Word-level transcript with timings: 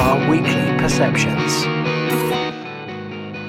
our 0.00 0.30
weekly 0.30 0.78
perceptions. 0.78 1.66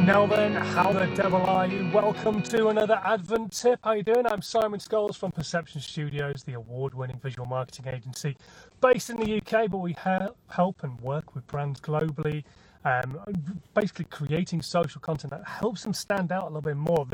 Now 0.05 0.27
then, 0.27 0.51
how 0.51 0.91
the 0.91 1.05
devil 1.15 1.41
are 1.43 1.65
you? 1.65 1.89
Welcome 1.93 2.43
to 2.43 2.67
another 2.67 2.99
Advent 3.05 3.53
tip. 3.53 3.79
How 3.85 3.93
you 3.93 4.03
doing? 4.03 4.25
I'm 4.25 4.41
Simon 4.41 4.81
Scholes 4.81 5.15
from 5.15 5.31
Perception 5.31 5.79
Studios, 5.79 6.43
the 6.43 6.55
award-winning 6.55 7.19
visual 7.19 7.47
marketing 7.47 7.87
agency 7.87 8.35
based 8.81 9.09
in 9.09 9.15
the 9.15 9.37
UK, 9.37 9.71
but 9.71 9.77
we 9.77 9.95
help 10.49 10.83
and 10.83 10.99
work 10.99 11.33
with 11.35 11.47
brands 11.47 11.79
globally, 11.79 12.43
um, 12.83 13.17
basically 13.73 14.05
creating 14.05 14.61
social 14.61 14.99
content 14.99 15.31
that 15.31 15.47
helps 15.47 15.83
them 15.83 15.93
stand 15.93 16.33
out 16.33 16.43
a 16.43 16.47
little 16.47 16.61
bit 16.61 16.75
more 16.75 17.05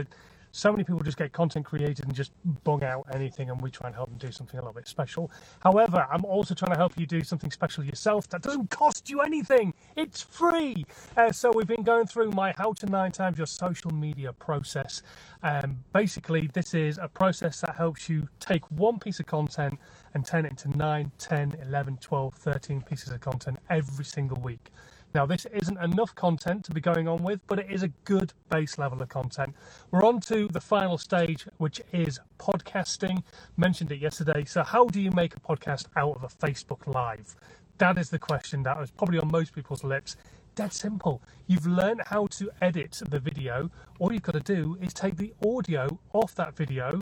so 0.58 0.72
many 0.72 0.84
people 0.84 1.00
just 1.02 1.18
get 1.18 1.32
content 1.32 1.66
created 1.66 2.04
and 2.06 2.16
just 2.16 2.32
bung 2.64 2.84
out 2.84 3.06
anything 3.14 3.52
and 3.52 3.62
we 3.62 3.70
try 3.70 3.88
and 3.88 3.96
help 3.96 4.10
them 4.10 4.18
do 4.18 4.32
something 4.32 4.58
a 4.58 4.62
little 4.62 4.74
bit 4.74 4.88
special. 4.88 5.30
However 5.60 6.08
i'm 6.12 6.26
also 6.26 6.56
trying 6.56 6.72
to 6.72 6.78
help 6.78 6.98
you 6.98 7.06
do 7.06 7.24
something 7.24 7.52
special 7.52 7.84
yourself 7.84 8.28
that 8.30 8.42
doesn't 8.42 8.72
cost 8.72 9.10
you 9.10 9.22
anything. 9.22 9.74
It's 9.96 10.22
free. 10.22 10.86
Uh, 11.16 11.32
so 11.32 11.52
we've 11.54 11.68
been 11.68 11.84
going 11.84 12.08
through 12.08 12.32
my 12.32 12.54
how 12.58 12.74
to 12.74 12.86
nine 12.88 13.12
times 13.12 13.38
your 13.38 13.48
social 13.48 13.92
media 13.92 14.34
process. 14.34 15.04
Um, 15.44 15.78
basically 15.94 16.50
this 16.54 16.74
is 16.74 16.98
a 16.98 17.08
process 17.08 17.62
that 17.62 17.76
helps 17.76 18.10
you 18.10 18.28
take 18.40 18.70
one 18.72 18.98
piece 18.98 19.20
of 19.20 19.28
content 19.28 19.78
and 20.16 20.26
turn 20.26 20.46
it 20.46 20.50
into 20.50 20.76
9 20.76 21.12
10 21.20 21.58
11 21.62 21.98
12 21.98 22.34
13 22.34 22.82
pieces 22.82 23.10
of 23.14 23.22
content 23.22 23.60
every 23.70 24.06
single 24.06 24.42
week 24.42 24.72
now, 25.14 25.26
this 25.26 25.46
isn't 25.46 25.78
enough 25.82 26.14
content 26.16 26.66
to 26.66 26.72
be 26.72 26.82
going 26.82 27.08
on 27.08 27.24
with, 27.24 27.40
but 27.48 27.60
it 27.60 27.72
is 27.72 27.82
a 27.82 27.88
good 28.06 28.34
base 28.50 28.78
level 28.78 29.02
of 29.02 29.10
content. 29.10 29.56
We're 29.90 30.06
on 30.06 30.20
to 30.22 30.48
the 30.50 30.60
final 30.60 30.98
stage, 30.98 31.48
which 31.58 31.82
is 31.94 32.20
podcasting. 32.40 33.24
Mentioned 33.56 33.92
it 33.92 34.00
yesterday. 34.00 34.44
So, 34.46 34.64
how 34.64 34.86
do 34.86 35.02
you 35.02 35.12
make 35.12 35.36
a 35.36 35.40
podcast 35.40 35.86
out 35.96 36.16
of 36.18 36.24
a 36.24 36.28
Facebook 36.28 36.94
Live? 36.94 37.36
That 37.78 37.98
is 37.98 38.10
the 38.10 38.20
question 38.20 38.64
that 38.64 38.78
was 38.78 38.92
probably 38.92 39.20
on 39.20 39.32
most 39.32 39.54
people's 39.54 39.84
lips. 39.84 40.18
Dead 40.56 40.74
simple. 40.74 41.22
You've 41.46 41.68
learned 41.68 42.02
how 42.08 42.28
to 42.28 42.50
edit 42.62 43.02
the 43.10 43.20
video. 43.20 43.72
All 44.00 44.12
you've 44.12 44.24
got 44.24 44.34
to 44.34 44.40
do 44.40 44.78
is 44.82 44.94
take 44.94 45.16
the 45.16 45.34
audio 45.46 46.00
off 46.14 46.36
that 46.36 46.56
video 46.56 47.02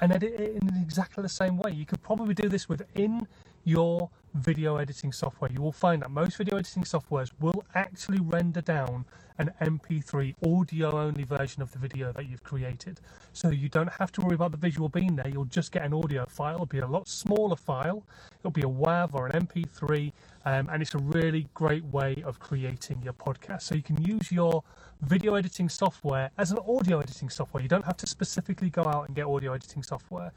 and 0.00 0.12
edit 0.12 0.34
it 0.38 0.62
in 0.62 0.68
exactly 0.82 1.22
the 1.22 1.28
same 1.28 1.56
way. 1.56 1.72
You 1.72 1.86
could 1.86 2.02
probably 2.02 2.34
do 2.34 2.48
this 2.48 2.68
within 2.68 3.26
your 3.64 4.10
video 4.34 4.76
editing 4.76 5.12
software, 5.12 5.50
you 5.52 5.60
will 5.60 5.72
find 5.72 6.02
that 6.02 6.10
most 6.10 6.36
video 6.36 6.56
editing 6.56 6.84
softwares 6.84 7.30
will 7.40 7.64
actually 7.74 8.20
render 8.20 8.60
down 8.60 9.04
an 9.38 9.50
MP3 9.62 10.34
audio 10.46 10.98
only 10.98 11.24
version 11.24 11.62
of 11.62 11.72
the 11.72 11.78
video 11.78 12.12
that 12.12 12.28
you've 12.28 12.42
created. 12.42 13.00
So 13.32 13.48
you 13.48 13.70
don't 13.70 13.90
have 13.92 14.12
to 14.12 14.20
worry 14.20 14.34
about 14.34 14.50
the 14.50 14.58
visual 14.58 14.90
being 14.90 15.16
there, 15.16 15.28
you'll 15.28 15.46
just 15.46 15.72
get 15.72 15.82
an 15.82 15.94
audio 15.94 16.26
file. 16.26 16.56
It'll 16.56 16.66
be 16.66 16.80
a 16.80 16.86
lot 16.86 17.08
smaller 17.08 17.56
file, 17.56 18.04
it'll 18.40 18.50
be 18.50 18.60
a 18.60 18.64
WAV 18.64 19.14
or 19.14 19.28
an 19.28 19.46
MP3, 19.46 20.12
um, 20.44 20.68
and 20.70 20.82
it's 20.82 20.94
a 20.94 20.98
really 20.98 21.48
great 21.54 21.84
way 21.86 22.22
of 22.26 22.38
creating 22.38 23.00
your 23.02 23.14
podcast. 23.14 23.62
So 23.62 23.74
you 23.74 23.82
can 23.82 24.02
use 24.02 24.30
your 24.30 24.62
video 25.00 25.34
editing 25.34 25.70
software 25.70 26.30
as 26.36 26.50
an 26.50 26.58
audio 26.68 27.00
editing 27.00 27.30
software. 27.30 27.62
You 27.62 27.68
don't 27.68 27.86
have 27.86 27.96
to 27.98 28.06
specifically 28.06 28.68
go 28.68 28.84
out 28.84 29.06
and 29.06 29.16
get 29.16 29.24
audio 29.24 29.54
editing 29.54 29.82
software. 29.82 30.32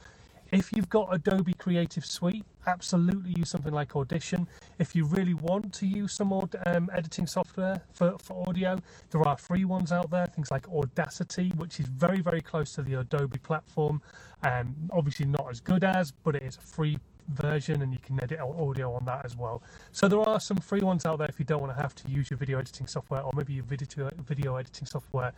If 0.54 0.72
you've 0.72 0.88
got 0.88 1.10
Adobe 1.12 1.56
Creative 1.56 2.06
Suite, 2.06 2.46
absolutely 2.68 3.34
use 3.36 3.50
something 3.50 3.74
like 3.74 3.96
Audition. 3.96 4.48
If 4.78 4.96
you 4.96 5.04
really 5.06 5.34
want 5.34 5.74
to 5.74 5.88
use 5.88 6.14
some 6.14 6.28
more 6.28 6.48
um, 6.68 6.92
editing 6.94 7.26
software 7.26 7.82
for, 7.92 8.16
for 8.20 8.48
audio, 8.48 8.78
there 9.10 9.28
are 9.28 9.36
free 9.36 9.66
ones 9.66 9.92
out 9.92 10.12
there, 10.12 10.28
things 10.28 10.52
like 10.52 10.70
Audacity, 10.70 11.52
which 11.56 11.80
is 11.80 11.88
very, 11.88 12.22
very 12.22 12.40
close 12.40 12.72
to 12.74 12.84
the 12.84 13.00
Adobe 13.00 13.40
platform. 13.40 14.00
Um, 14.44 14.76
obviously, 14.92 15.26
not 15.26 15.48
as 15.50 15.60
good 15.60 15.84
as, 15.84 16.12
but 16.12 16.36
it 16.36 16.44
is 16.44 16.58
a 16.58 16.62
free 16.62 17.00
version 17.30 17.82
and 17.82 17.92
you 17.92 18.00
can 18.06 18.22
edit 18.22 18.40
audio 18.40 18.94
on 18.94 19.06
that 19.06 19.26
as 19.26 19.36
well. 19.36 19.64
So 19.92 20.08
there 20.08 20.20
are 20.20 20.40
some 20.40 20.58
free 20.58 20.82
ones 20.82 21.08
out 21.08 21.18
there 21.18 21.28
if 21.28 21.40
you 21.40 21.46
don't 21.46 21.62
want 21.62 21.76
to 21.76 21.82
have 21.82 21.96
to 21.96 22.12
use 22.12 22.30
your 22.30 22.38
video 22.38 22.60
editing 22.60 22.86
software 22.86 23.22
or 23.22 23.32
maybe 23.36 23.54
your 23.54 23.64
video, 23.64 24.12
video 24.20 24.58
editing 24.58 24.86
software 24.86 25.34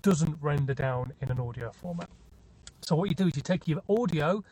doesn't 0.00 0.38
render 0.40 0.72
down 0.72 1.12
in 1.20 1.30
an 1.30 1.38
audio 1.38 1.70
format. 1.70 2.08
So 2.86 2.96
what 2.96 3.08
you 3.08 3.14
do 3.14 3.28
is 3.28 3.34
you 3.34 3.40
take 3.40 3.66
your 3.66 3.80
audio 3.88 4.44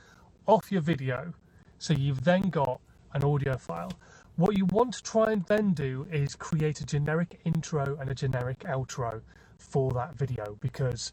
off 0.46 0.72
your 0.72 0.80
video. 0.80 1.34
So 1.78 1.92
you've 1.92 2.24
then 2.24 2.48
got 2.48 2.80
an 3.12 3.24
audio 3.24 3.58
file. 3.58 3.92
What 4.36 4.56
you 4.56 4.64
want 4.66 4.94
to 4.94 5.02
try 5.02 5.32
and 5.32 5.44
then 5.44 5.74
do 5.74 6.06
is 6.10 6.34
create 6.34 6.80
a 6.80 6.86
generic 6.86 7.40
intro 7.44 7.98
and 8.00 8.08
a 8.08 8.14
generic 8.14 8.60
outro 8.60 9.20
for 9.58 9.90
that 9.92 10.14
video 10.16 10.56
because 10.60 11.12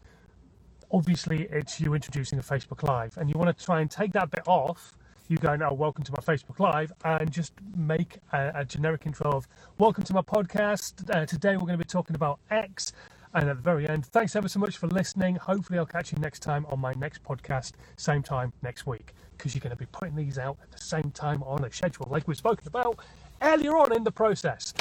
obviously 0.90 1.46
it's 1.50 1.78
you 1.78 1.92
introducing 1.92 2.38
a 2.38 2.42
Facebook 2.42 2.82
Live 2.88 3.18
and 3.18 3.28
you 3.28 3.38
want 3.38 3.54
to 3.54 3.64
try 3.64 3.82
and 3.82 3.90
take 3.90 4.12
that 4.12 4.30
bit 4.30 4.48
off 4.48 4.96
you 5.28 5.36
go 5.36 5.54
now 5.54 5.72
welcome 5.72 6.02
to 6.02 6.10
my 6.10 6.18
facebook 6.18 6.58
live 6.58 6.92
and 7.04 7.30
just 7.30 7.52
make 7.76 8.18
a, 8.32 8.50
a 8.52 8.64
generic 8.64 9.02
intro 9.06 9.30
of 9.30 9.46
welcome 9.78 10.02
to 10.02 10.12
my 10.12 10.22
podcast 10.22 11.08
uh, 11.14 11.24
today 11.24 11.52
we're 11.52 11.60
going 11.60 11.78
to 11.78 11.78
be 11.78 11.84
talking 11.84 12.16
about 12.16 12.40
x 12.50 12.92
and 13.34 13.48
at 13.48 13.56
the 13.56 13.62
very 13.62 13.88
end, 13.88 14.06
thanks 14.06 14.34
ever 14.34 14.48
so 14.48 14.58
much 14.58 14.76
for 14.76 14.88
listening. 14.88 15.36
Hopefully, 15.36 15.78
I'll 15.78 15.86
catch 15.86 16.12
you 16.12 16.18
next 16.18 16.40
time 16.40 16.66
on 16.68 16.80
my 16.80 16.92
next 16.94 17.22
podcast, 17.22 17.72
same 17.96 18.22
time 18.22 18.52
next 18.62 18.86
week, 18.86 19.14
because 19.36 19.54
you're 19.54 19.60
going 19.60 19.70
to 19.70 19.76
be 19.76 19.86
putting 19.86 20.16
these 20.16 20.38
out 20.38 20.56
at 20.62 20.72
the 20.72 20.82
same 20.82 21.10
time 21.12 21.42
on 21.44 21.64
a 21.64 21.72
schedule, 21.72 22.08
like 22.10 22.26
we've 22.26 22.36
spoken 22.36 22.66
about 22.66 22.98
earlier 23.42 23.76
on 23.76 23.94
in 23.94 24.02
the 24.02 24.10
process. 24.10 24.74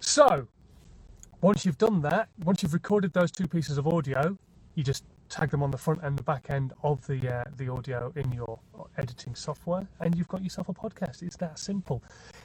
So, 0.00 0.46
once 1.42 1.66
you've 1.66 1.78
done 1.78 2.00
that, 2.02 2.28
once 2.44 2.62
you've 2.62 2.74
recorded 2.74 3.12
those 3.12 3.30
two 3.30 3.46
pieces 3.46 3.76
of 3.76 3.86
audio, 3.86 4.38
you 4.74 4.82
just 4.82 5.04
tag 5.28 5.50
them 5.50 5.62
on 5.62 5.70
the 5.70 5.78
front 5.78 6.00
and 6.02 6.18
the 6.18 6.22
back 6.22 6.50
end 6.50 6.72
of 6.82 7.06
the 7.06 7.34
uh, 7.34 7.44
the 7.56 7.68
audio 7.68 8.12
in 8.16 8.30
your 8.32 8.58
editing 8.96 9.34
software, 9.34 9.86
and 10.00 10.16
you've 10.16 10.28
got 10.28 10.42
yourself 10.42 10.68
a 10.68 10.74
podcast. 10.74 11.22
It's 11.22 11.36
that 11.36 11.58
simple. 11.58 12.02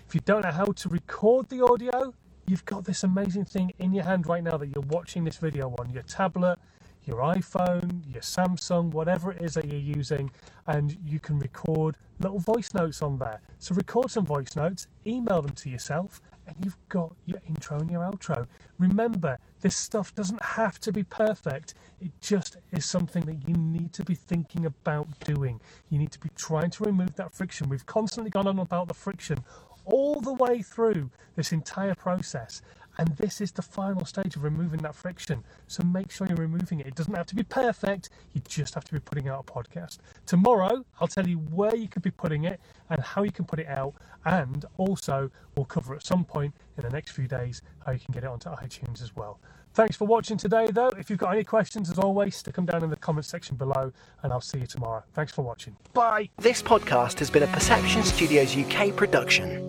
If 0.08 0.16
you 0.16 0.22
don't 0.26 0.44
know 0.44 0.52
how 0.52 0.66
to 0.66 0.90
record 0.90 1.48
the 1.50 1.64
audio, 1.64 2.14
you've 2.48 2.66
got 2.66 2.86
this 2.86 3.04
amazing 3.04 3.46
thing 3.46 3.72
in 3.80 3.94
your 3.94 4.06
hand 4.06 4.26
right 4.26 4.44
now 4.44 4.58
that 4.58 4.68
you're 4.68 4.86
watching 4.88 5.24
this 5.24 5.38
video 5.38 5.76
on 5.80 5.90
your 5.90 6.04
tablet, 6.04 6.58
your 7.06 7.18
iPhone, 7.18 8.02
your 8.12 8.22
Samsung, 8.22 8.92
whatever 8.92 9.32
it 9.32 9.42
is 9.42 9.54
that 9.54 9.66
you're 9.66 9.80
using, 9.80 10.32
and 10.66 10.98
you 11.06 11.20
can 11.20 11.40
record 11.40 11.98
little 12.20 12.40
voice 12.40 12.74
notes 12.74 13.02
on 13.02 13.18
there. 13.18 13.42
So 13.60 13.76
record 13.76 14.12
some 14.12 14.26
voice 14.26 14.56
notes, 14.56 14.88
email 15.06 15.42
them 15.42 15.56
to 15.56 15.70
yourself, 15.70 16.22
and 16.48 16.56
you've 16.64 16.78
got 16.88 17.14
your 17.26 17.42
intro 17.48 17.80
and 17.80 17.92
your 17.92 18.02
outro. 18.02 18.46
Remember, 18.78 19.38
this 19.60 19.76
stuff 19.76 20.16
doesn't 20.16 20.42
have 20.42 20.80
to 20.80 20.94
be 20.94 21.04
perfect. 21.04 21.74
It 22.00 22.12
just 22.22 22.58
is 22.72 22.86
something 22.86 23.26
that 23.26 23.48
you 23.48 23.56
need 23.56 23.92
to 23.94 24.04
be 24.04 24.16
thinking 24.16 24.66
about 24.66 25.08
doing. 25.22 25.60
You 25.90 26.00
need 26.00 26.12
to 26.12 26.20
be 26.20 26.30
trying 26.38 26.72
to 26.72 26.84
remove 26.86 27.16
that 27.16 27.34
friction. 27.34 27.68
We've 27.68 27.86
constantly 27.86 28.30
gone 28.30 28.48
on 28.48 28.60
about 28.60 28.88
the 28.88 28.94
friction 28.94 29.44
all 29.88 30.22
the 30.22 30.34
way 30.34 30.62
through 30.62 31.10
this 31.36 31.52
entire 31.52 31.96
process. 31.96 32.62
And 33.00 33.10
this 33.10 33.42
is 33.42 33.52
the 33.52 33.62
final 33.62 34.06
stage 34.06 34.36
of 34.36 34.44
removing 34.44 34.80
that 34.82 34.96
friction. 34.96 35.44
So 35.68 35.84
make 35.84 36.12
sure 36.12 36.26
you're 36.28 36.36
removing 36.36 36.80
it. 36.80 36.88
It 36.88 36.96
doesn't 36.96 37.14
have 37.14 37.28
to 37.28 37.36
be 37.36 37.44
perfect, 37.44 38.10
you 38.34 38.42
just 38.48 38.74
have 38.74 38.86
to 38.86 38.94
be 38.94 39.00
putting 39.00 39.28
out 39.28 39.46
a 39.48 39.52
podcast. 39.52 40.00
Tomorrow, 40.26 40.84
I'll 41.00 41.08
tell 41.08 41.28
you 41.28 41.38
where 41.38 41.76
you 41.76 41.88
could 41.88 42.02
be 42.02 42.12
putting 42.12 42.46
it 42.46 42.60
and 42.90 43.00
how 43.02 43.24
you 43.24 43.32
can 43.32 43.46
put 43.46 43.60
it 43.60 43.68
out. 43.68 43.94
And 44.26 44.66
also, 44.78 45.30
we'll 45.56 45.66
cover 45.66 45.94
at 45.94 46.06
some 46.06 46.26
point 46.26 46.56
in 46.78 46.84
the 46.84 46.90
next 46.90 47.12
few 47.12 47.28
days 47.28 47.62
how 47.86 47.92
you 47.92 48.00
can 48.00 48.14
get 48.14 48.24
it 48.24 48.30
onto 48.30 48.50
iTunes 48.50 49.02
as 49.04 49.16
well. 49.16 49.40
Thanks 49.74 49.96
for 49.96 50.06
watching 50.06 50.38
today, 50.38 50.72
though. 50.72 50.90
If 50.98 51.12
you've 51.12 51.20
got 51.20 51.34
any 51.34 51.44
questions, 51.44 51.92
as 51.92 52.00
always, 52.00 52.36
stick 52.36 52.56
them 52.56 52.66
down 52.66 52.84
in 52.84 52.90
the 52.90 52.96
comments 52.96 53.28
section 53.28 53.58
below, 53.58 53.92
and 54.24 54.34
I'll 54.34 54.42
see 54.42 54.58
you 54.58 54.66
tomorrow. 54.66 55.04
Thanks 55.14 55.32
for 55.32 55.44
watching. 55.44 55.78
Bye. 55.94 56.30
This 56.38 56.64
podcast 56.64 57.20
has 57.20 57.30
been 57.30 57.44
a 57.44 57.48
Perception 57.48 58.02
Studios 58.02 58.58
UK 58.58 58.96
production. 58.96 59.67